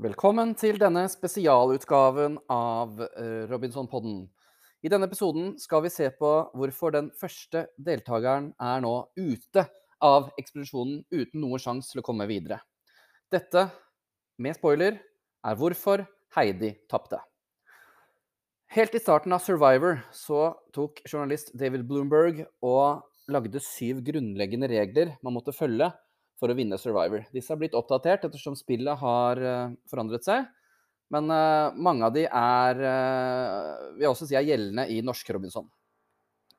Velkommen 0.00 0.54
til 0.56 0.78
denne 0.80 1.02
spesialutgaven 1.12 2.38
av 2.48 2.96
uh, 2.96 3.44
Robinson-podden. 3.50 4.22
I 4.80 4.88
denne 4.88 5.04
episoden 5.04 5.52
skal 5.60 5.84
vi 5.84 5.92
se 5.92 6.08
på 6.16 6.30
hvorfor 6.56 6.96
den 6.96 7.12
første 7.12 7.66
deltakeren 7.76 8.54
er 8.56 8.80
nå 8.86 8.94
ute 9.20 9.66
av 10.00 10.32
ekspedisjonen 10.40 11.04
uten 11.12 11.44
noen 11.44 11.60
sjanse 11.60 11.92
til 11.92 12.00
å 12.00 12.06
komme 12.08 12.24
videre. 12.32 12.62
Dette, 13.28 13.68
med 14.40 14.56
spoiler, 14.56 14.96
er 15.44 15.60
hvorfor 15.60 16.06
Heidi 16.38 16.72
tapte. 16.88 17.20
Helt 18.72 18.96
i 18.96 19.04
starten 19.04 19.36
av 19.36 19.44
Survivor 19.44 20.00
så 20.16 20.54
tok 20.72 21.04
journalist 21.04 21.52
David 21.52 21.84
Bloomberg 21.84 22.46
og 22.64 23.11
lagde 23.32 23.60
syv 23.64 24.02
grunnleggende 24.06 24.68
regler 24.70 25.16
man 25.24 25.36
måtte 25.36 25.54
følge 25.56 25.90
for 26.40 26.50
å 26.50 26.56
vinne 26.58 26.78
Survivor. 26.80 27.22
Disse 27.34 27.52
har 27.54 27.60
blitt 27.60 27.76
oppdatert 27.78 28.26
ettersom 28.26 28.56
spillet 28.58 28.98
har 28.98 29.40
uh, 29.42 29.74
forandret 29.90 30.26
seg. 30.26 30.48
Men 31.12 31.28
uh, 31.30 31.70
mange 31.76 32.08
av 32.08 32.16
de 32.16 32.24
er 32.26 32.82
uh, 32.82 33.92
vil 33.94 34.06
jeg 34.06 34.10
også 34.10 34.28
si 34.28 34.38
er 34.38 34.48
gjeldende 34.48 34.88
i 34.90 34.98
norsk 35.06 35.30
Robinson. 35.36 35.68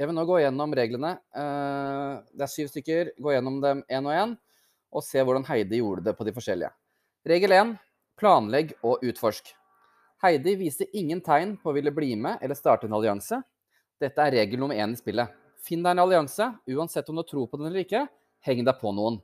Jeg 0.00 0.08
vil 0.08 0.16
nå 0.16 0.24
gå 0.24 0.38
gjennom 0.40 0.72
reglene. 0.72 1.10
det 1.28 2.44
er 2.46 2.48
syv 2.48 2.70
stykker. 2.72 3.10
Gå 3.20 3.34
gjennom 3.34 3.58
dem 3.60 3.82
én 3.84 4.06
og 4.08 4.14
én 4.16 4.30
og 4.96 5.04
se 5.04 5.20
hvordan 5.20 5.44
Heidi 5.44 5.82
gjorde 5.82 6.06
det 6.06 6.14
på 6.16 6.24
de 6.24 6.32
forskjellige. 6.32 6.70
Regel 7.28 7.52
1. 7.52 7.74
Planlegg 8.16 8.72
og 8.80 9.04
utforsk. 9.04 9.52
Heidi 10.24 10.56
viste 10.60 10.88
ingen 10.96 11.20
tegn 11.24 11.52
på 11.60 11.68
å 11.68 11.76
ville 11.76 11.92
bli 11.92 12.14
med 12.16 12.40
eller 12.40 12.56
starte 12.56 12.88
en 12.88 12.96
allianse. 12.96 13.42
Dette 14.00 14.24
er 14.24 14.38
regel 14.40 14.60
nummer 14.60 14.76
én 14.76 14.96
i 14.96 14.98
spillet. 14.98 15.39
Finn 15.64 15.82
deg 15.84 15.92
en 15.92 16.04
allianse, 16.04 16.46
uansett 16.72 17.08
om 17.12 17.18
du 17.20 17.24
tror 17.26 17.48
på 17.50 17.60
den 17.60 17.68
eller 17.68 17.84
ikke. 17.84 18.06
Heng 18.46 18.64
deg 18.64 18.80
på 18.80 18.92
noen. 18.96 19.18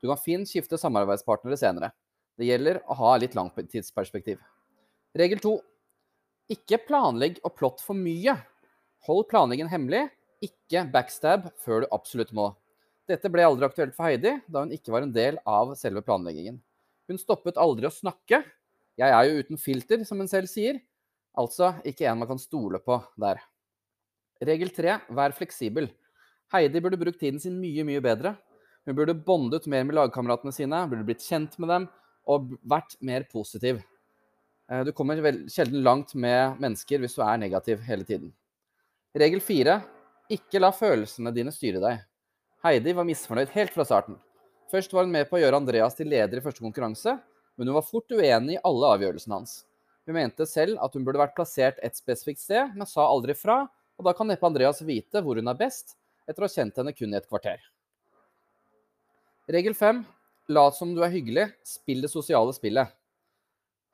Du 0.00 0.08
kan 0.08 0.20
fint 0.20 0.48
skifte 0.48 0.78
samarbeidspartnere 0.80 1.58
senere. 1.58 1.90
Det 2.38 2.46
gjelder 2.48 2.80
å 2.88 2.96
ha 2.96 3.16
litt 3.20 3.34
langtidsperspektiv. 3.36 4.38
Regel 5.18 5.42
to. 5.42 5.58
Ikke 6.50 6.80
planlegg 6.82 7.38
og 7.44 7.54
plott 7.58 7.82
for 7.84 7.98
mye. 7.98 8.36
Hold 9.06 9.28
planleggingen 9.30 9.70
hemmelig, 9.70 10.06
ikke 10.44 10.86
backstab 10.92 11.50
før 11.60 11.84
du 11.84 11.92
absolutt 11.94 12.32
må. 12.36 12.50
Dette 13.10 13.30
ble 13.32 13.44
aldri 13.44 13.66
aktuelt 13.66 13.94
for 13.96 14.06
Heidi, 14.06 14.36
da 14.46 14.64
hun 14.64 14.72
ikke 14.74 14.92
var 14.94 15.04
en 15.04 15.14
del 15.14 15.38
av 15.48 15.74
selve 15.78 16.02
planleggingen. 16.06 16.60
Hun 17.10 17.18
stoppet 17.18 17.58
aldri 17.58 17.88
å 17.88 17.94
snakke. 17.94 18.42
Jeg 19.00 19.14
er 19.16 19.26
jo 19.26 19.40
uten 19.42 19.60
filter, 19.60 20.04
som 20.06 20.20
hun 20.22 20.30
selv 20.30 20.50
sier. 20.50 20.78
Altså 21.38 21.72
ikke 21.86 22.06
en 22.10 22.20
man 22.22 22.30
kan 22.30 22.40
stole 22.40 22.80
på 22.82 22.98
der. 23.20 23.40
Regel 24.40 24.72
tre 24.72 24.98
vær 25.12 25.34
fleksibel. 25.36 25.90
Heidi 26.54 26.80
burde 26.82 26.98
brukt 27.00 27.20
tiden 27.20 27.40
sin 27.42 27.58
mye, 27.60 27.84
mye 27.86 28.00
bedre. 28.02 28.34
Hun 28.88 28.96
burde 28.96 29.14
bondet 29.14 29.68
mer 29.70 29.84
med 29.84 29.98
lagkameratene 29.98 30.52
sine, 30.54 30.82
burde 30.88 31.06
blitt 31.06 31.24
kjent 31.24 31.58
med 31.60 31.70
dem 31.70 31.86
og 32.30 32.54
vært 32.68 32.96
mer 33.04 33.26
positiv. 33.30 33.82
Eh, 34.70 34.84
du 34.86 34.92
kommer 34.96 35.20
sjelden 35.50 35.84
langt 35.84 36.14
med 36.14 36.60
mennesker 36.62 37.02
hvis 37.02 37.16
du 37.18 37.24
er 37.26 37.40
negativ 37.42 37.82
hele 37.86 38.06
tiden. 38.08 38.32
Regel 39.16 39.42
fire 39.44 39.80
ikke 40.30 40.62
la 40.62 40.70
følelsene 40.74 41.32
dine 41.34 41.52
styre 41.52 41.82
deg. 41.82 42.02
Heidi 42.64 42.94
var 42.94 43.08
misfornøyd 43.08 43.50
helt 43.56 43.72
fra 43.74 43.86
starten. 43.88 44.18
Først 44.70 44.92
var 44.94 45.02
hun 45.02 45.12
med 45.12 45.26
på 45.26 45.38
å 45.38 45.40
gjøre 45.42 45.58
Andreas 45.58 45.96
til 45.98 46.10
leder 46.12 46.38
i 46.38 46.44
første 46.44 46.62
konkurranse, 46.62 47.16
men 47.58 47.68
hun 47.68 47.74
var 47.74 47.86
fort 47.86 48.12
uenig 48.14 48.56
i 48.56 48.62
alle 48.64 48.92
avgjørelsene 48.94 49.40
hans. 49.40 49.54
Hun 50.06 50.14
mente 50.14 50.46
selv 50.46 50.78
at 50.82 50.94
hun 50.94 51.02
burde 51.06 51.20
vært 51.20 51.34
plassert 51.34 51.80
et 51.82 51.98
spesifikt 51.98 52.40
sted, 52.42 52.70
men 52.76 52.86
sa 52.88 53.08
aldri 53.08 53.34
fra, 53.34 53.64
og 54.00 54.06
da 54.06 54.14
kan 54.16 54.30
neppe 54.30 54.48
Andreas 54.48 54.80
vite 54.80 55.20
hvor 55.20 55.36
hun 55.36 55.52
er 55.52 55.58
best, 55.58 55.92
etter 56.24 56.40
å 56.40 56.48
ha 56.48 56.52
kjent 56.52 56.78
henne 56.80 56.94
kun 56.96 57.12
i 57.12 57.18
et 57.18 57.28
kvarter. 57.28 57.60
Regel 59.50 59.74
5. 59.76 60.00
Lat 60.56 60.76
som 60.78 60.94
du 60.96 61.02
er 61.04 61.12
hyggelig. 61.12 61.50
Spill 61.66 62.00
det 62.00 62.08
sosiale 62.08 62.54
spillet. 62.56 62.88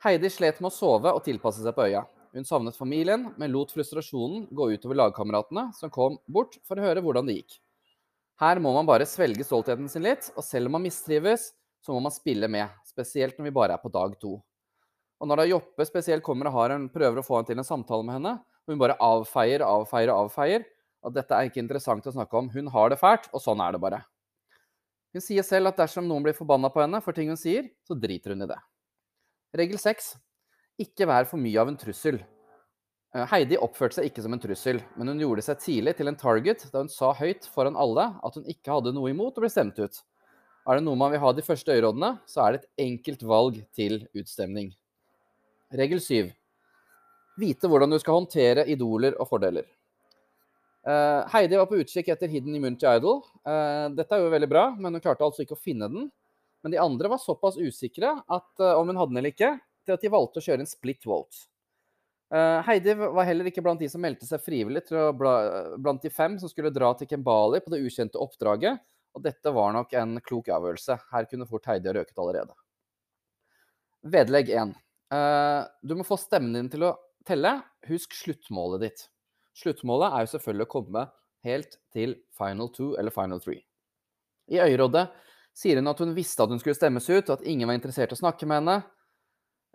Heidi 0.04 0.30
slet 0.30 0.60
med 0.60 0.70
å 0.70 0.76
sove 0.76 1.10
og 1.10 1.24
tilpasse 1.26 1.64
seg 1.64 1.74
på 1.74 1.88
øya. 1.88 2.04
Hun 2.36 2.46
savnet 2.46 2.76
familien, 2.78 3.30
men 3.40 3.50
lot 3.50 3.72
frustrasjonen 3.74 4.46
gå 4.54 4.70
utover 4.76 5.00
lagkameratene, 5.00 5.70
som 5.74 5.90
kom 5.90 6.20
bort 6.28 6.58
for 6.68 6.78
å 6.78 6.84
høre 6.84 7.02
hvordan 7.02 7.26
det 7.26 7.40
gikk. 7.40 7.58
Her 8.38 8.60
må 8.60 8.74
man 8.76 8.86
bare 8.86 9.08
svelge 9.08 9.46
stoltheten 9.48 9.88
sin 9.88 10.04
litt, 10.04 10.28
og 10.36 10.44
selv 10.44 10.68
om 10.68 10.76
man 10.76 10.84
mistrives, 10.84 11.50
så 11.82 11.96
må 11.96 12.02
man 12.04 12.14
spille 12.14 12.50
med. 12.52 12.68
Spesielt 12.84 13.40
når 13.40 13.48
vi 13.48 13.56
bare 13.56 13.78
er 13.78 13.82
på 13.82 13.90
dag 13.90 14.14
to. 14.20 14.36
Og 15.16 15.30
når 15.30 15.40
da 15.40 15.48
Joppe 15.48 15.86
spesielt 15.88 16.24
kommer 16.24 16.52
og 16.52 16.60
en, 16.68 16.90
prøver 16.92 17.22
å 17.22 17.24
få 17.24 17.38
henne 17.38 17.48
til 17.48 17.62
en 17.62 17.66
samtale 17.66 18.04
med 18.04 18.18
henne, 18.18 18.36
hun 18.74 18.80
bare 18.80 18.98
avfeier, 19.02 19.62
avfeier, 19.62 20.12
avfeier, 20.12 20.66
at 21.06 21.14
dette 21.14 21.36
er 21.36 21.48
ikke 21.48 21.62
interessant 21.62 22.06
å 22.06 22.14
snakke 22.14 22.38
om. 22.38 22.50
Hun 22.50 22.70
har 22.74 22.90
det 22.90 22.98
fælt, 23.00 23.28
og 23.32 23.42
sånn 23.42 23.62
er 23.62 23.76
det 23.76 23.82
bare. 23.82 24.02
Hun 25.14 25.22
sier 25.24 25.46
selv 25.46 25.70
at 25.70 25.78
dersom 25.80 26.08
noen 26.08 26.24
blir 26.26 26.36
forbanna 26.36 26.68
på 26.72 26.82
henne 26.82 27.00
for 27.04 27.16
ting 27.16 27.30
hun 27.32 27.40
sier, 27.40 27.70
så 27.86 27.96
driter 27.96 28.34
hun 28.34 28.44
i 28.44 28.50
det. 28.50 28.58
Regel 29.56 29.78
6. 29.80 30.16
Ikke 30.82 31.06
vær 31.08 31.28
for 31.30 31.40
mye 31.40 31.60
av 31.62 31.70
en 31.70 31.78
trussel. 31.80 32.18
Eh, 33.16 33.24
Heidi 33.30 33.56
oppførte 33.62 33.96
seg 33.96 34.10
ikke 34.10 34.24
som 34.24 34.34
en 34.36 34.42
trussel, 34.42 34.82
men 34.98 35.08
hun 35.12 35.22
gjorde 35.22 35.46
seg 35.46 35.62
tidlig 35.62 35.96
til 35.96 36.10
en 36.10 36.18
target 36.20 36.66
da 36.72 36.82
hun 36.82 36.92
sa 36.92 37.14
høyt 37.16 37.46
foran 37.54 37.78
alle 37.80 38.10
at 38.26 38.36
hun 38.36 38.50
ikke 38.50 38.74
hadde 38.74 38.92
noe 38.96 39.14
imot 39.14 39.38
å 39.38 39.44
bli 39.46 39.52
stemt 39.52 39.78
ut. 39.80 40.02
Er 40.66 40.80
det 40.80 40.84
noe 40.84 40.98
man 40.98 41.14
vil 41.14 41.22
ha 41.22 41.30
de 41.32 41.44
første 41.46 41.72
øyerådene, 41.72 42.16
så 42.26 42.42
er 42.42 42.52
det 42.52 42.64
et 42.64 42.84
enkelt 42.88 43.22
valg 43.22 43.62
til 43.78 44.02
utstemning. 44.18 44.72
Regel 45.72 46.02
7. 46.02 46.34
Vite 47.36 47.68
hvordan 47.68 47.92
du 47.92 47.98
skal 48.00 48.16
håndtere 48.16 48.64
idoler 48.72 49.16
og 49.20 49.28
fordeler. 49.28 49.66
Uh, 50.86 51.26
Heidi 51.32 51.58
var 51.58 51.66
på 51.66 51.80
utkikk 51.82 52.12
etter 52.14 52.30
Hidden 52.30 52.54
Immunity 52.54 52.86
Idol. 52.86 53.18
Uh, 53.42 53.90
dette 53.96 54.14
er 54.14 54.22
jo 54.22 54.30
veldig 54.30 54.48
bra, 54.48 54.68
men 54.78 54.94
hun 54.94 55.02
klarte 55.02 55.26
altså 55.26 55.42
ikke 55.42 55.56
å 55.56 55.60
finne 55.60 55.88
den. 55.90 56.06
Men 56.62 56.72
de 56.72 56.78
andre 56.78 57.10
var 57.10 57.18
såpass 57.18 57.58
usikre 57.58 58.12
at, 58.22 58.48
uh, 58.62 58.76
om 58.78 58.92
hun 58.92 59.00
hadde 59.00 59.12
den 59.12 59.20
eller 59.20 59.34
ikke, 59.34 59.56
til 59.86 59.96
at 59.96 60.04
de 60.06 60.12
valgte 60.14 60.38
å 60.38 60.46
kjøre 60.46 60.62
en 60.62 60.70
split 60.70 61.06
vote. 61.06 61.46
Heidi 62.26 62.90
var 62.98 63.22
heller 63.22 63.46
ikke 63.46 63.62
blant 63.62 63.78
de 63.78 63.86
som 63.86 64.02
meldte 64.02 64.26
seg 64.26 64.40
frivillig 64.42 64.80
bla, 65.14 65.34
blant 65.78 66.02
de 66.02 66.10
fem 66.10 66.32
som 66.42 66.50
skulle 66.50 66.72
dra 66.74 66.88
til 66.98 67.06
Kembali 67.06 67.60
på 67.62 67.70
det 67.70 67.78
ukjente 67.86 68.18
oppdraget. 68.18 68.80
Og 69.14 69.22
dette 69.22 69.52
var 69.54 69.70
nok 69.76 69.94
en 69.94 70.16
klok 70.26 70.50
avgjørelse. 70.50 70.96
Her 71.12 71.28
kunne 71.30 71.46
fort 71.46 71.70
Heidi 71.70 71.86
ha 71.86 71.94
røket 71.94 72.18
allerede. 72.18 72.56
Vedlegg 74.10 74.50
1. 74.50 74.74
du 75.86 75.94
må 75.94 76.08
få 76.08 76.18
stemmen 76.18 76.58
din 76.58 76.72
til 76.74 76.88
å 76.88 76.96
telle. 77.28 77.52
Husk 77.88 78.14
sluttmålet 78.16 78.84
ditt. 78.86 79.06
Sluttmålet 79.56 80.12
er 80.12 80.24
jo 80.24 80.32
selvfølgelig 80.34 80.66
å 80.66 80.72
komme 80.72 81.06
helt 81.46 81.78
til 81.94 82.16
final 82.36 82.70
two 82.74 82.94
eller 83.00 83.14
final 83.14 83.40
three. 83.42 83.62
I 84.52 84.60
øyrådet 84.62 85.06
sier 85.56 85.80
hun 85.80 85.90
at 85.90 86.02
hun 86.02 86.14
visste 86.16 86.44
at 86.44 86.52
hun 86.52 86.60
skulle 86.60 86.76
stemmes 86.78 87.08
ut, 87.08 87.30
og 87.30 87.38
at 87.38 87.46
ingen 87.48 87.68
var 87.68 87.78
interessert 87.78 88.12
i 88.12 88.16
å 88.16 88.20
snakke 88.20 88.48
med 88.48 88.60
henne. 88.60 88.76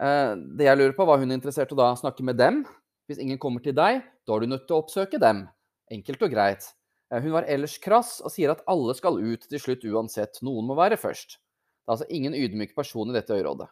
Eh, 0.02 0.36
det 0.58 0.68
jeg 0.68 0.80
lurer 0.80 0.96
på, 0.98 1.08
var 1.10 1.22
hun 1.22 1.34
interessert 1.34 1.74
i 1.74 1.78
å 1.78 1.82
da 1.82 1.90
snakke 2.00 2.26
med 2.26 2.38
dem? 2.40 2.62
Hvis 3.10 3.22
ingen 3.22 3.42
kommer 3.42 3.64
til 3.64 3.76
deg, 3.76 4.04
da 4.28 4.36
er 4.36 4.44
du 4.44 4.52
nødt 4.52 4.68
til 4.70 4.78
å 4.78 4.84
oppsøke 4.84 5.20
dem. 5.22 5.48
Enkelt 5.92 6.22
og 6.24 6.32
greit. 6.34 6.70
Eh, 7.12 7.20
hun 7.20 7.34
var 7.36 7.50
ellers 7.50 7.78
krass 7.82 8.20
og 8.22 8.34
sier 8.34 8.54
at 8.54 8.64
alle 8.72 8.96
skal 8.98 9.20
ut 9.20 9.50
til 9.50 9.62
slutt 9.62 9.86
uansett. 9.90 10.40
Noen 10.46 10.70
må 10.70 10.78
være 10.80 11.00
først. 11.02 11.38
Det 11.38 11.90
er 11.90 11.98
altså 11.98 12.10
ingen 12.14 12.38
ydmyk 12.38 12.76
person 12.78 13.10
i 13.10 13.18
dette 13.18 13.36
øyrådet. 13.36 13.68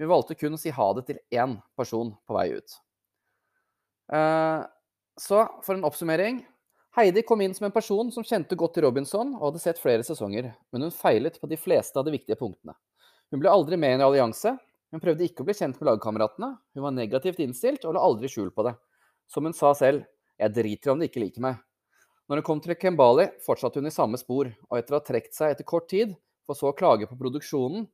Hun 0.00 0.10
valgte 0.10 0.36
kun 0.38 0.56
å 0.56 0.60
si 0.60 0.72
ha 0.72 0.88
det 0.96 1.06
til 1.08 1.20
én 1.32 1.58
person 1.78 2.12
på 2.28 2.36
vei 2.36 2.50
ut. 2.54 2.76
Eh, 4.12 4.64
så 5.20 5.42
for 5.64 5.74
en 5.74 5.84
oppsummering. 5.88 6.42
Heidi 6.96 7.22
kom 7.22 7.40
inn 7.40 7.54
som 7.54 7.64
en 7.64 7.72
person 7.72 8.10
som 8.12 8.24
kjente 8.24 8.56
godt 8.58 8.76
til 8.76 8.84
Robinson 8.84 9.32
og 9.38 9.46
hadde 9.46 9.62
sett 9.62 9.80
flere 9.80 10.04
sesonger, 10.04 10.50
men 10.72 10.84
hun 10.84 10.92
feilet 10.92 11.38
på 11.40 11.48
de 11.48 11.56
fleste 11.56 11.96
av 11.96 12.04
de 12.04 12.12
viktige 12.12 12.36
punktene. 12.36 12.74
Hun 13.32 13.40
ble 13.40 13.48
aldri 13.48 13.78
med 13.80 13.94
i 13.94 13.96
en 13.96 14.04
allianse, 14.04 14.52
hun 14.92 15.00
prøvde 15.00 15.24
ikke 15.24 15.40
å 15.40 15.48
bli 15.48 15.56
kjent 15.56 15.78
med 15.80 15.88
lagkameratene, 15.88 16.50
hun 16.76 16.84
var 16.84 16.92
negativt 16.92 17.40
innstilt 17.40 17.86
og 17.88 17.96
la 17.96 18.02
aldri 18.04 18.28
skjul 18.28 18.50
på 18.52 18.66
det. 18.66 18.74
Som 19.32 19.48
hun 19.48 19.56
sa 19.56 19.70
selv, 19.78 20.04
jeg 20.36 20.52
driter 20.52 20.92
om 20.92 21.00
de 21.00 21.08
ikke 21.08 21.22
liker 21.22 21.44
meg. 21.44 21.62
Når 22.28 22.42
hun 22.42 22.46
kom 22.50 22.60
til 22.60 22.76
Kembali, 22.76 23.30
fortsatte 23.46 23.80
hun 23.80 23.88
i 23.88 23.94
samme 23.94 24.20
spor, 24.20 24.50
og 24.68 24.76
etter 24.76 24.92
å 24.92 25.00
ha 25.00 25.06
trukket 25.06 25.36
seg 25.36 25.54
etter 25.54 25.68
kort 25.68 25.88
tid, 25.88 26.12
for 26.44 26.58
så 26.58 26.68
å 26.68 26.76
klage 26.76 27.08
på 27.08 27.16
produksjonen, 27.16 27.88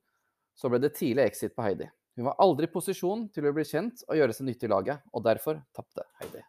så 0.59 0.67
ble 0.67 0.81
det 0.83 0.91
tidlig 0.97 1.29
exit 1.29 1.55
på 1.55 1.63
Heidi. 1.63 1.87
Hun 2.19 2.25
var 2.25 2.35
aldri 2.43 2.67
i 2.67 2.71
posisjon 2.73 3.21
til 3.31 3.47
å 3.47 3.53
bli 3.55 3.63
kjent 3.63 4.03
og 4.09 4.19
gjøre 4.19 4.35
seg 4.35 4.49
nyttig 4.49 4.67
i 4.67 4.73
laget, 4.73 5.07
og 5.15 5.23
derfor 5.23 5.63
tapte 5.71 6.03
Heidi. 6.19 6.43